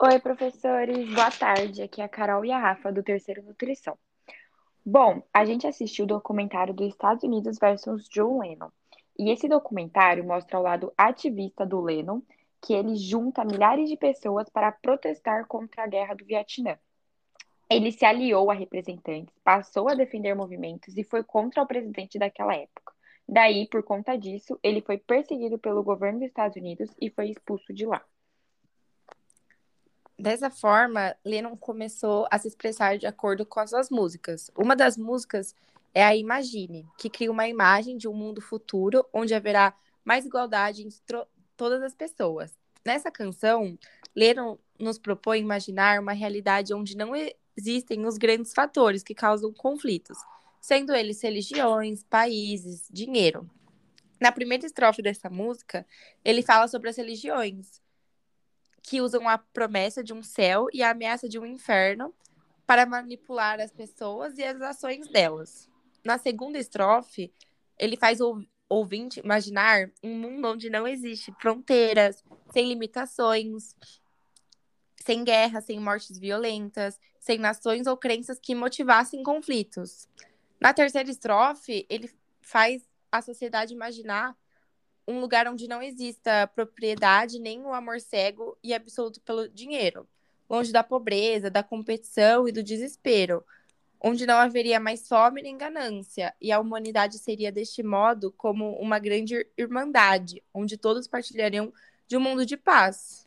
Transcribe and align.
Oi, 0.00 0.20
professores, 0.20 1.12
boa 1.12 1.28
tarde. 1.28 1.82
Aqui 1.82 2.00
é 2.00 2.04
a 2.04 2.08
Carol 2.08 2.44
e 2.44 2.52
a 2.52 2.58
Rafa 2.58 2.92
do 2.92 3.02
Terceiro 3.02 3.42
Nutrição. 3.42 3.98
Bom, 4.86 5.24
a 5.34 5.44
gente 5.44 5.66
assistiu 5.66 6.04
o 6.04 6.08
documentário 6.08 6.72
dos 6.72 6.86
Estados 6.86 7.24
Unidos 7.24 7.58
versus 7.58 8.08
John 8.08 8.38
Lennon. 8.38 8.70
E 9.18 9.28
esse 9.28 9.48
documentário 9.48 10.22
mostra 10.22 10.56
o 10.56 10.62
lado 10.62 10.92
ativista 10.96 11.66
do 11.66 11.80
Lennon, 11.80 12.22
que 12.62 12.74
ele 12.74 12.94
junta 12.94 13.44
milhares 13.44 13.90
de 13.90 13.96
pessoas 13.96 14.48
para 14.48 14.70
protestar 14.70 15.48
contra 15.48 15.82
a 15.82 15.88
guerra 15.88 16.14
do 16.14 16.24
Vietnã. 16.24 16.78
Ele 17.68 17.90
se 17.90 18.04
aliou 18.04 18.52
a 18.52 18.54
representantes, 18.54 19.34
passou 19.42 19.88
a 19.88 19.96
defender 19.96 20.32
movimentos 20.32 20.96
e 20.96 21.02
foi 21.02 21.24
contra 21.24 21.60
o 21.60 21.66
presidente 21.66 22.20
daquela 22.20 22.54
época. 22.54 22.92
Daí, 23.28 23.66
por 23.66 23.82
conta 23.82 24.16
disso, 24.16 24.56
ele 24.62 24.80
foi 24.80 24.96
perseguido 24.96 25.58
pelo 25.58 25.82
governo 25.82 26.20
dos 26.20 26.28
Estados 26.28 26.56
Unidos 26.56 26.88
e 27.00 27.10
foi 27.10 27.30
expulso 27.30 27.74
de 27.74 27.84
lá. 27.84 28.00
Dessa 30.18 30.50
forma, 30.50 31.14
Lennon 31.24 31.56
começou 31.56 32.26
a 32.28 32.38
se 32.38 32.48
expressar 32.48 32.98
de 32.98 33.06
acordo 33.06 33.46
com 33.46 33.60
as 33.60 33.70
suas 33.70 33.88
músicas. 33.88 34.50
Uma 34.56 34.74
das 34.74 34.96
músicas 34.96 35.54
é 35.94 36.04
a 36.04 36.16
Imagine, 36.16 36.84
que 36.98 37.08
cria 37.08 37.30
uma 37.30 37.46
imagem 37.46 37.96
de 37.96 38.08
um 38.08 38.12
mundo 38.12 38.40
futuro 38.40 39.06
onde 39.12 39.32
haverá 39.32 39.72
mais 40.04 40.26
igualdade 40.26 40.82
entre 40.82 41.24
todas 41.56 41.80
as 41.82 41.94
pessoas. 41.94 42.52
Nessa 42.84 43.12
canção, 43.12 43.78
Lennon 44.14 44.58
nos 44.76 44.98
propõe 44.98 45.38
imaginar 45.38 46.00
uma 46.00 46.12
realidade 46.12 46.74
onde 46.74 46.96
não 46.96 47.12
existem 47.56 48.04
os 48.04 48.18
grandes 48.18 48.52
fatores 48.52 49.04
que 49.04 49.14
causam 49.14 49.52
conflitos, 49.52 50.18
sendo 50.60 50.92
eles 50.94 51.22
religiões, 51.22 52.02
países, 52.02 52.88
dinheiro. 52.90 53.48
Na 54.20 54.32
primeira 54.32 54.66
estrofe 54.66 55.00
dessa 55.00 55.30
música, 55.30 55.86
ele 56.24 56.42
fala 56.42 56.66
sobre 56.66 56.88
as 56.88 56.96
religiões, 56.96 57.80
que 58.88 59.02
usam 59.02 59.28
a 59.28 59.36
promessa 59.36 60.02
de 60.02 60.14
um 60.14 60.22
céu 60.22 60.68
e 60.72 60.82
a 60.82 60.90
ameaça 60.90 61.28
de 61.28 61.38
um 61.38 61.44
inferno 61.44 62.14
para 62.66 62.86
manipular 62.86 63.60
as 63.60 63.70
pessoas 63.70 64.38
e 64.38 64.42
as 64.42 64.62
ações 64.62 65.06
delas. 65.08 65.68
Na 66.02 66.16
segunda 66.16 66.58
estrofe, 66.58 67.30
ele 67.78 67.98
faz 67.98 68.18
o 68.20 68.42
ouvinte 68.66 69.20
imaginar 69.20 69.90
um 70.02 70.14
mundo 70.14 70.48
onde 70.48 70.70
não 70.70 70.86
existe 70.86 71.34
fronteiras, 71.38 72.24
sem 72.50 72.66
limitações, 72.66 73.76
sem 75.04 75.22
guerra, 75.22 75.60
sem 75.60 75.78
mortes 75.78 76.18
violentas, 76.18 76.98
sem 77.20 77.38
nações 77.38 77.86
ou 77.86 77.96
crenças 77.96 78.38
que 78.38 78.54
motivassem 78.54 79.22
conflitos. 79.22 80.08
Na 80.58 80.72
terceira 80.72 81.10
estrofe, 81.10 81.86
ele 81.90 82.10
faz 82.40 82.88
a 83.12 83.20
sociedade 83.20 83.74
imaginar 83.74 84.34
um 85.08 85.20
lugar 85.20 85.48
onde 85.48 85.66
não 85.66 85.82
exista 85.82 86.46
propriedade, 86.48 87.38
nem 87.38 87.64
o 87.64 87.72
amor 87.72 87.98
cego 87.98 88.58
e 88.62 88.74
absoluto 88.74 89.22
pelo 89.22 89.48
dinheiro, 89.48 90.06
longe 90.50 90.70
da 90.70 90.84
pobreza, 90.84 91.50
da 91.50 91.62
competição 91.62 92.46
e 92.46 92.52
do 92.52 92.62
desespero, 92.62 93.42
onde 93.98 94.26
não 94.26 94.36
haveria 94.36 94.78
mais 94.78 95.08
fome 95.08 95.40
nem 95.40 95.56
ganância, 95.56 96.34
e 96.38 96.52
a 96.52 96.60
humanidade 96.60 97.18
seria 97.18 97.50
deste 97.50 97.82
modo 97.82 98.30
como 98.32 98.72
uma 98.78 98.98
grande 98.98 99.46
irmandade, 99.56 100.42
onde 100.52 100.76
todos 100.76 101.08
partilhariam 101.08 101.72
de 102.06 102.14
um 102.14 102.20
mundo 102.20 102.44
de 102.44 102.58
paz. 102.58 103.26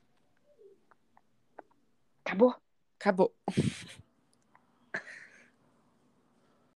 Acabou? 2.24 2.56
Acabou. 3.00 3.34